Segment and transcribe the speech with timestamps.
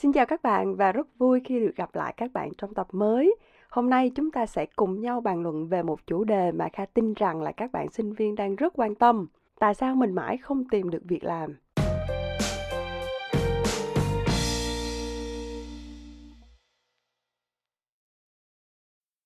[0.00, 2.86] Xin chào các bạn và rất vui khi được gặp lại các bạn trong tập
[2.92, 3.36] mới.
[3.70, 6.86] Hôm nay chúng ta sẽ cùng nhau bàn luận về một chủ đề mà Kha
[6.86, 9.26] tin rằng là các bạn sinh viên đang rất quan tâm.
[9.58, 11.56] Tại sao mình mãi không tìm được việc làm?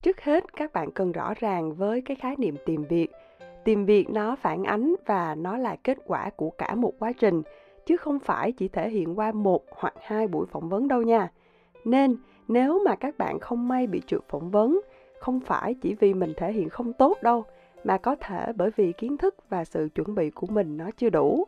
[0.03, 3.09] Trước hết, các bạn cần rõ ràng với cái khái niệm tìm việc.
[3.65, 7.43] Tìm việc nó phản ánh và nó là kết quả của cả một quá trình
[7.87, 11.33] chứ không phải chỉ thể hiện qua một hoặc hai buổi phỏng vấn đâu nha.
[11.85, 12.17] Nên
[12.49, 14.81] nếu mà các bạn không may bị trượt phỏng vấn,
[15.19, 17.45] không phải chỉ vì mình thể hiện không tốt đâu,
[17.85, 21.11] mà có thể bởi vì kiến thức và sự chuẩn bị của mình nó chưa
[21.11, 21.45] đủ.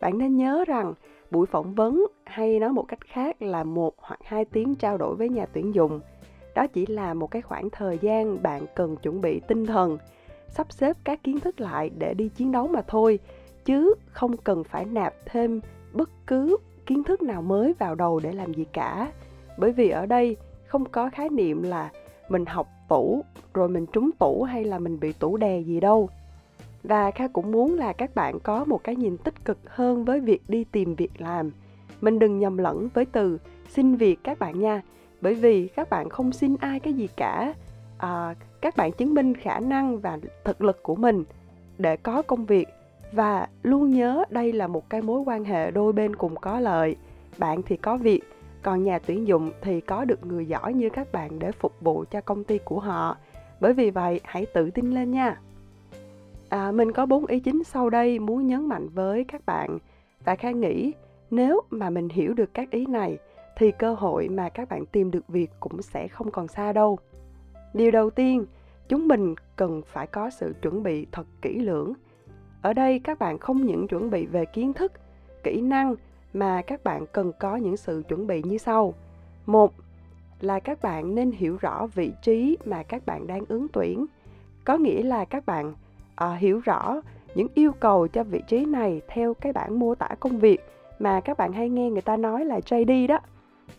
[0.00, 0.94] Bạn nên nhớ rằng
[1.30, 5.16] buổi phỏng vấn hay nói một cách khác là một hoặc hai tiếng trao đổi
[5.16, 6.00] với nhà tuyển dụng
[6.58, 9.98] đó chỉ là một cái khoảng thời gian bạn cần chuẩn bị tinh thần
[10.48, 13.18] sắp xếp các kiến thức lại để đi chiến đấu mà thôi
[13.68, 15.60] chứ không cần phải nạp thêm
[15.92, 19.12] bất cứ kiến thức nào mới vào đầu để làm gì cả.
[19.58, 20.36] Bởi vì ở đây
[20.66, 21.90] không có khái niệm là
[22.28, 26.08] mình học tủ rồi mình trúng tủ hay là mình bị tủ đè gì đâu.
[26.82, 30.20] Và kha cũng muốn là các bạn có một cái nhìn tích cực hơn với
[30.20, 31.50] việc đi tìm việc làm.
[32.00, 33.38] Mình đừng nhầm lẫn với từ
[33.68, 34.82] xin việc các bạn nha.
[35.20, 37.54] Bởi vì các bạn không xin ai cái gì cả.
[37.98, 41.24] À, các bạn chứng minh khả năng và thực lực của mình
[41.78, 42.68] để có công việc
[43.12, 46.96] và luôn nhớ đây là một cái mối quan hệ đôi bên cùng có lợi.
[47.38, 48.22] Bạn thì có việc
[48.62, 52.04] còn nhà tuyển dụng thì có được người giỏi như các bạn để phục vụ
[52.10, 53.16] cho công ty của họ.
[53.60, 55.40] Bởi vì vậy hãy tự tin lên nha.
[56.48, 59.78] À, mình có bốn ý chính sau đây muốn nhấn mạnh với các bạn.
[60.24, 60.92] Và khang nghĩ
[61.30, 63.18] nếu mà mình hiểu được các ý này
[63.56, 66.98] thì cơ hội mà các bạn tìm được việc cũng sẽ không còn xa đâu.
[67.74, 68.46] Điều đầu tiên
[68.88, 71.92] chúng mình cần phải có sự chuẩn bị thật kỹ lưỡng
[72.62, 74.92] ở đây các bạn không những chuẩn bị về kiến thức
[75.42, 75.94] kỹ năng
[76.32, 78.94] mà các bạn cần có những sự chuẩn bị như sau.
[79.46, 79.72] Một
[80.40, 84.06] là các bạn nên hiểu rõ vị trí mà các bạn đang ứng tuyển.
[84.64, 85.74] Có nghĩa là các bạn
[86.14, 87.00] à, hiểu rõ
[87.34, 90.60] những yêu cầu cho vị trí này theo cái bản mô tả công việc
[90.98, 93.18] mà các bạn hay nghe người ta nói là JD đó.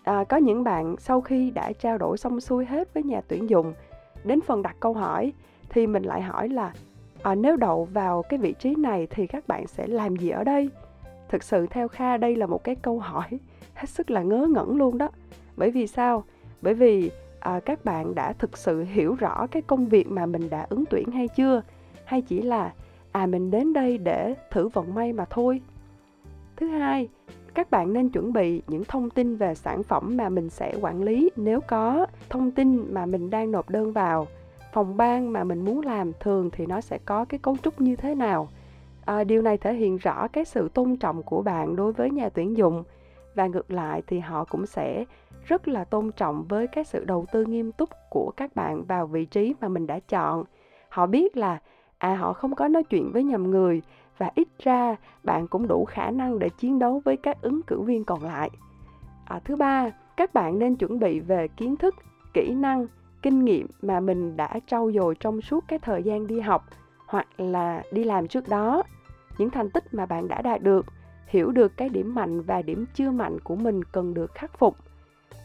[0.04, 3.50] À, có những bạn sau khi đã trao đổi xong xuôi hết với nhà tuyển
[3.50, 3.74] dụng
[4.24, 5.34] đến phần đặt câu hỏi
[5.70, 6.74] thì mình lại hỏi là
[7.24, 10.44] à, nếu đậu vào cái vị trí này thì các bạn sẽ làm gì ở
[10.44, 10.70] đây?
[11.30, 13.40] Thực sự theo kha đây là một cái câu hỏi
[13.74, 15.10] hết sức là ngớ ngẩn luôn đó.
[15.58, 16.24] Bởi vì sao?
[16.62, 20.50] Bởi vì à, các bạn đã thực sự hiểu rõ cái công việc mà mình
[20.50, 21.62] đã ứng tuyển hay chưa?
[22.06, 22.74] Hay chỉ là
[23.12, 25.62] à mình đến đây để thử vận may mà thôi?
[26.56, 27.10] Thứ hai
[27.60, 31.04] các bạn nên chuẩn bị những thông tin về sản phẩm mà mình sẽ quản
[31.04, 34.28] lý nếu có thông tin mà mình đang nộp đơn vào
[34.74, 37.96] phòng ban mà mình muốn làm thường thì nó sẽ có cái cấu trúc như
[37.96, 38.50] thế nào?
[39.06, 42.30] À, điều này thể hiện rõ cái sự tôn trọng của bạn đối với nhà
[42.30, 42.84] tuyển dụng.
[43.36, 45.06] Và ngược lại thì họ cũng sẽ
[45.46, 49.08] rất là tôn trọng với cái sự đầu tư nghiêm túc của các bạn vào
[49.08, 50.44] vị trí mà mình đã chọn.
[50.90, 51.60] Họ biết là
[51.98, 53.82] à họ không có nói chuyện với nhầm người
[54.18, 57.82] và ít ra bạn cũng đủ khả năng để chiến đấu với các ứng cử
[57.82, 58.50] viên còn lại.
[59.26, 61.96] À, thứ ba các bạn nên chuẩn bị về kiến thức
[62.34, 62.88] kỹ năng
[63.22, 66.66] kinh nghiệm mà mình đã trau dồi trong suốt cái thời gian đi học
[67.06, 68.84] hoặc là đi làm trước đó.
[69.38, 70.86] Những thành tích mà bạn đã đạt được
[71.28, 74.78] hiểu được cái điểm mạnh và điểm chưa mạnh của mình cần được khắc phục.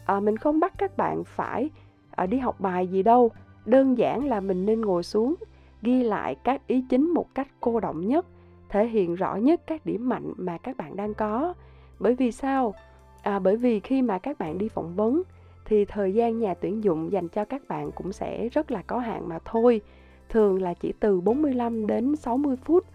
[0.05, 1.69] À, mình không bắt các bạn phải
[2.11, 3.31] à, đi học bài gì đâu.
[3.65, 5.35] Đơn giản là mình nên ngồi xuống
[5.81, 8.25] ghi lại các ý chính một cách cô động nhất
[8.69, 11.53] thể hiện rõ nhất các điểm mạnh mà các bạn đang có.
[11.99, 12.73] Bởi vì sao?
[13.21, 15.21] À, bởi vì khi mà các bạn đi phỏng vấn
[15.65, 18.99] thì thời gian nhà tuyển dụng dành cho các bạn cũng sẽ rất là có
[18.99, 19.81] hạn mà thôi.
[20.29, 22.85] Thường là chỉ từ 45 đến 60 phút.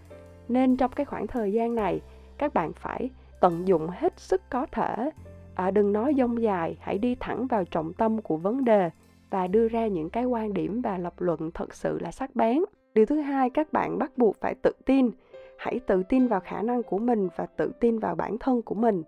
[0.47, 2.01] Nên trong cái khoảng thời gian này
[2.37, 3.09] các bạn phải
[3.39, 5.11] tận dụng hết sức có thể.
[5.55, 8.89] À, đừng nói dông dài hãy đi thẳng vào trọng tâm của vấn đề
[9.29, 12.59] và đưa ra những cái quan điểm và lập luận thật sự là sắc bén.
[12.93, 15.11] Điều thứ hai các bạn bắt buộc phải tự tin.
[15.57, 18.75] Hãy tự tin vào khả năng của mình và tự tin vào bản thân của
[18.75, 19.03] mình.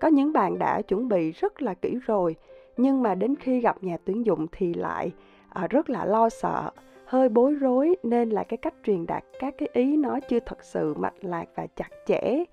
[0.00, 2.36] Có những bạn đã chuẩn bị rất là kỹ rồi
[2.76, 5.12] nhưng mà đến khi gặp nhà tuyển dụng thì lại
[5.48, 6.70] à, rất là lo sợ
[7.12, 10.64] hơi bối rối nên là cái cách truyền đạt các cái ý nó chưa thật
[10.64, 12.44] sự mạch lạc và chặt chẽ.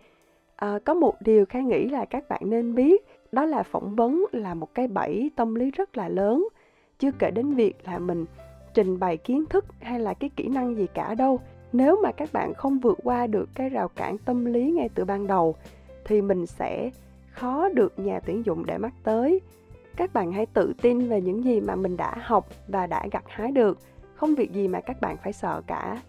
[0.55, 4.25] À, có một điều khai nghĩ là các bạn nên biết đó là phỏng vấn
[4.31, 6.47] là một cái bẫy tâm lý rất là lớn.
[6.99, 8.25] Chưa kể đến việc là mình
[8.73, 11.39] trình bày kiến thức hay là cái kỹ năng gì cả đâu.
[11.73, 15.05] Nếu mà các bạn không vượt qua được cái rào cản tâm lý ngay từ
[15.05, 15.55] ban đầu
[16.05, 16.89] thì mình sẽ
[17.31, 19.41] khó được nhà tuyển dụng để mắt tới
[19.99, 23.23] các bạn hãy tự tin về những gì mà mình đã học và đã gặt
[23.27, 23.79] hái được.
[24.15, 26.01] Không việc gì mà các bạn phải sợ cả.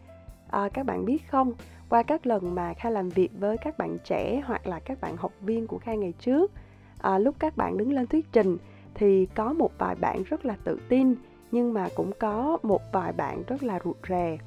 [0.51, 1.53] À, các bạn biết không
[1.89, 5.17] qua các lần mà kha làm việc với các bạn trẻ hoặc là các bạn
[5.17, 6.53] học viên của kha ngày trước
[6.99, 8.57] à, lúc các bạn đứng lên thuyết trình
[8.95, 11.15] thì có một vài bạn rất là tự tin
[11.53, 14.39] nhưng mà cũng có một vài bạn rất là rụt rè.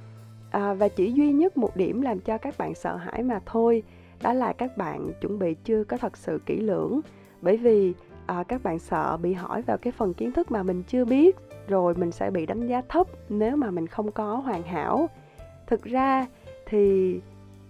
[0.52, 3.84] À, và chỉ duy nhất một điểm làm cho các bạn sợ hãi mà thôi
[4.22, 7.02] đó là các bạn chuẩn bị chưa có thật sự kỹ lưỡng.
[7.42, 7.94] Bởi vì
[8.26, 11.36] à, các bạn sợ bị hỏi vào cái phần kiến thức mà mình chưa biết
[11.68, 15.10] rồi mình sẽ bị đánh giá thấp nếu mà mình không có hoàn hảo.
[15.68, 16.28] Thực ra
[16.66, 17.20] thì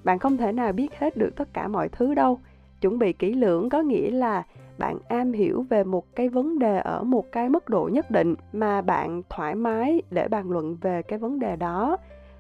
[0.04, 2.40] bạn không thể nào biết hết được tất cả mọi thứ đâu.
[2.82, 4.44] Chuẩn bị kỹ lưỡng có nghĩa là
[4.78, 8.36] bạn am hiểu về một cái vấn đề ở một cái mức độ nhất định
[8.54, 11.98] mà bạn thoải mái để bàn luận về cái vấn đề đó.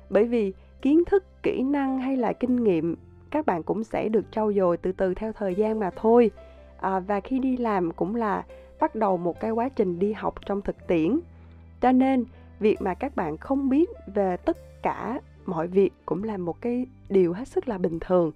[0.09, 2.95] Bởi vì kiến thức kỹ năng hay là kinh nghiệm
[3.31, 6.31] các bạn cũng sẽ được trau dồi từ từ theo thời gian mà thôi
[6.83, 8.43] à, và khi đi làm cũng là
[8.79, 11.19] bắt đầu một cái quá trình đi học trong thực tiễn.
[11.81, 12.25] Cho nên
[12.59, 16.85] việc mà các bạn không biết về tất cả mọi việc cũng là một cái
[17.09, 18.31] điều hết sức là bình thường.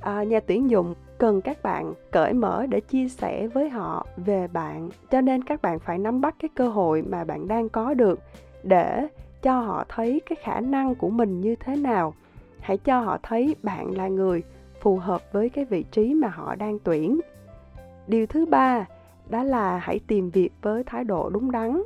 [0.00, 4.48] À, nhà tuyển dụng cần các bạn cởi mở để chia sẻ với họ về
[4.48, 4.88] bạn.
[5.10, 8.20] Cho nên các bạn phải nắm bắt cái cơ hội mà bạn đang có được
[8.62, 9.08] để
[9.42, 12.14] cho họ thấy cái khả năng của mình như thế nào.
[12.60, 14.42] Hãy cho họ thấy bạn là người
[14.80, 17.20] phù hợp với cái vị trí mà họ đang tuyển
[18.06, 18.86] điều thứ ba
[19.28, 21.82] đó là hãy tìm việc với thái độ đúng đắn.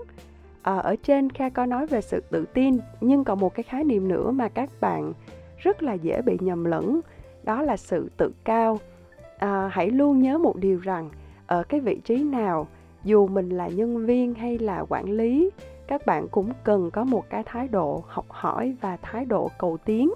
[0.63, 3.85] À, ở trên kha có nói về sự tự tin nhưng còn một cái khái
[3.85, 5.13] niệm nữa mà các bạn
[5.57, 7.01] rất là dễ bị nhầm lẫn
[7.45, 8.79] đó là sự tự cao.
[9.39, 11.11] À, hãy luôn nhớ một điều rằng
[11.47, 12.67] ở cái vị trí nào
[13.05, 15.51] dù mình là nhân viên hay là quản lý
[15.87, 19.77] các bạn cũng cần có một cái thái độ học hỏi và thái độ cầu
[19.85, 20.11] tiến.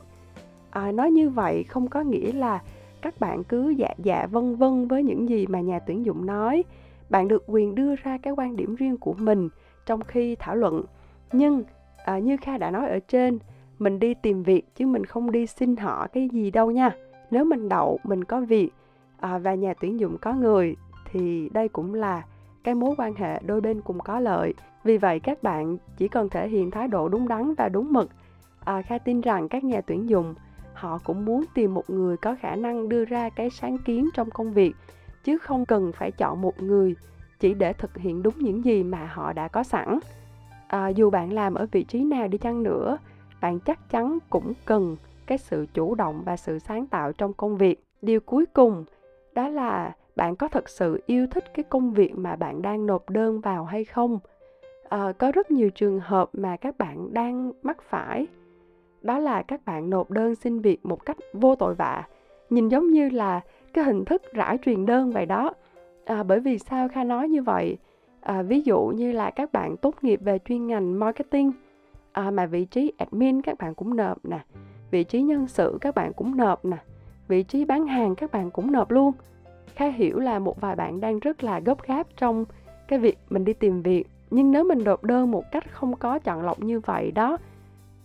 [0.71, 2.63] À, nói như vậy không có nghĩa là
[3.03, 6.65] các bạn cứ dạ dạ vân vân với những gì mà nhà tuyển dụng nói.
[7.11, 9.49] Bạn được quyền đưa ra cái quan điểm riêng của mình
[9.87, 10.85] trong khi thảo luận.
[11.33, 11.63] Nhưng
[12.05, 13.39] à, như kha đã nói ở trên
[13.79, 16.91] mình đi tìm việc chứ mình không đi xin họ cái gì đâu nha.
[17.31, 18.71] Nếu mình đậu mình có việc
[19.21, 20.77] à, và nhà tuyển dụng có người
[21.11, 22.25] thì đây cũng là
[22.65, 24.55] cái mối quan hệ đôi bên cùng có lợi.
[24.85, 28.11] Vì vậy các bạn chỉ cần thể hiện thái độ đúng đắn và đúng mực.
[28.65, 30.35] À, kha tin rằng các nhà tuyển dụng
[30.75, 34.31] họ cũng muốn tìm một người có khả năng đưa ra cái sáng kiến trong
[34.31, 34.73] công việc
[35.25, 36.97] chứ không cần phải chọn một người
[37.41, 39.99] chỉ để thực hiện đúng những gì mà họ đã có sẵn.
[40.67, 42.99] À, dù bạn làm ở vị trí nào đi chăng nữa
[43.41, 44.97] bạn chắc chắn cũng cần
[45.27, 47.85] cái sự chủ động và sự sáng tạo trong công việc.
[48.03, 48.85] Điều cuối cùng
[49.35, 53.11] đó là bạn có thật sự yêu thích cái công việc mà bạn đang nộp
[53.11, 54.19] đơn vào hay không?
[54.89, 58.27] À, có rất nhiều trường hợp mà các bạn đang mắc phải
[59.03, 62.07] đó là các bạn nộp đơn xin việc một cách vô tội vạ.
[62.51, 63.41] Nhìn giống như là
[63.73, 65.53] cái hình thức rải truyền đơn vậy đó.
[66.05, 67.77] À, bởi vì sao kha nói như vậy?
[68.21, 71.53] À, ví dụ như là các bạn tốt nghiệp về chuyên ngành marketing.
[72.13, 74.41] À, mà vị trí admin các bạn cũng nộp nè.
[74.91, 76.77] Vị trí nhân sự các bạn cũng nộp nè.
[77.29, 79.13] Vị trí bán hàng các bạn cũng nộp luôn.
[79.75, 82.45] Kha hiểu là một vài bạn đang rất là gấp gáp trong
[82.89, 84.05] cái việc mình đi tìm việc.
[84.31, 87.39] Nhưng nếu mình nộp đơn một cách không có chọn lọc như vậy đó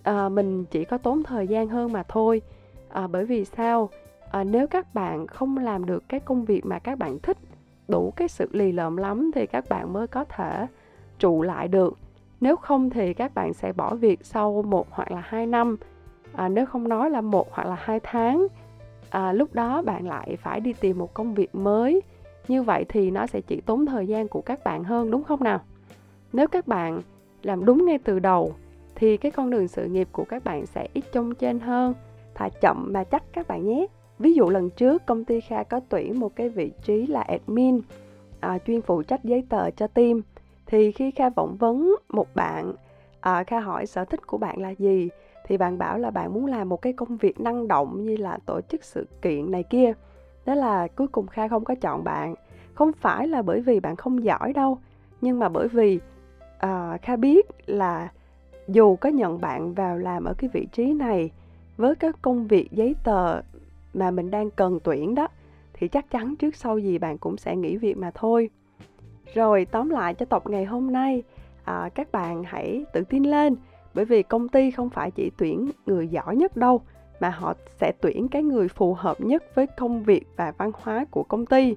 [0.06, 2.42] à, mình chỉ có tốn thời gian hơn mà thôi.
[2.90, 3.90] À, bởi vì sao?
[4.31, 7.38] À, nếu các bạn không làm được cái công việc mà các bạn thích
[7.88, 10.68] đủ cái sự lì lợm lắm thì các bạn mới có thể
[11.19, 11.98] trụ lại được.
[12.42, 15.78] Nếu không thì các bạn sẽ bỏ việc sau một hoặc là hai năm.
[16.34, 18.48] À, nếu không nói là một hoặc là hai tháng.
[19.10, 22.01] À, lúc đó bạn lại phải đi tìm một công việc mới.
[22.48, 25.44] Như vậy thì nó sẽ chỉ tốn thời gian của các bạn hơn đúng không
[25.44, 25.60] nào?
[26.34, 27.01] Nếu các bạn
[27.44, 28.53] làm đúng ngay từ đầu
[28.96, 31.94] thì cái con đường sự nghiệp của các bạn sẽ ít trông trên hơn.
[32.36, 33.88] Thà chậm mà chắc các bạn nhé.
[34.20, 37.82] Ví dụ lần trước công ty kha có tuyển một cái vị trí là admin
[38.40, 40.22] à, chuyên phụ trách giấy tờ cho team.
[40.66, 42.74] Thì khi kha phỏng vấn một bạn
[43.20, 45.10] à, kha hỏi sở thích của bạn là gì
[45.48, 48.38] thì bạn bảo là bạn muốn làm một cái công việc năng động như là
[48.46, 49.94] tổ chức sự kiện này kia.
[50.46, 52.36] Đó là cuối cùng kha không có chọn bạn.
[52.74, 54.78] Không phải là bởi vì bạn không giỏi đâu
[55.22, 56.00] nhưng mà bởi vì
[56.58, 58.10] à, kha biết là
[58.67, 61.31] dù có nhận bạn vào làm ở cái vị trí này
[61.77, 63.41] với các công việc giấy tờ
[63.93, 65.27] mà mình đang cần tuyển đó
[65.74, 68.50] thì chắc chắn trước sau gì bạn cũng sẽ nghỉ việc mà thôi.
[69.34, 71.24] Rồi tóm lại cho tập ngày hôm nay
[71.63, 73.55] à, các bạn hãy tự tin lên
[73.93, 76.81] bởi vì công ty không phải chỉ tuyển người giỏi nhất đâu
[77.19, 81.05] mà họ sẽ tuyển cái người phù hợp nhất với công việc và văn hóa
[81.12, 81.75] của công ty.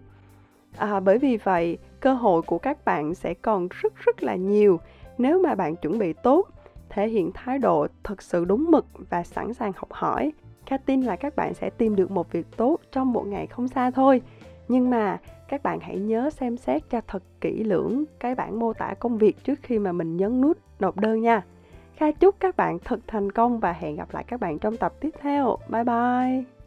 [0.76, 4.80] À, bởi vì vậy cơ hội của các bạn sẽ còn rất rất là nhiều
[5.18, 6.49] nếu mà bạn chuẩn bị tốt
[6.90, 10.33] thể hiện thái độ thật sự đúng mực và sẵn sàng học hỏi
[10.68, 13.68] Kha tin là các bạn sẽ tìm được một việc tốt trong một ngày không
[13.68, 14.23] xa thôi.
[14.68, 15.18] Nhưng mà,
[15.49, 19.18] các bạn hãy nhớ xem xét cho thật kỹ lưỡng cái bản mô tả công
[19.18, 21.45] việc trước khi mà mình nhấn nút nộp đơn nha.
[21.97, 24.95] Kha chúc các bạn thật thành công và hẹn gặp lại các bạn trong tập
[25.00, 25.57] tiếp theo.
[25.68, 26.58] Bye bye!